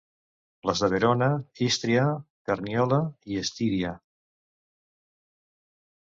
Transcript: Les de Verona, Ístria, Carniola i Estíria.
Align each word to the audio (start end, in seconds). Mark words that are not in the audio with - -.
Les 0.69 0.79
de 0.85 0.87
Verona, 0.93 1.27
Ístria, 1.65 2.05
Carniola 2.51 2.99
i 3.35 3.39
Estíria. 3.43 3.93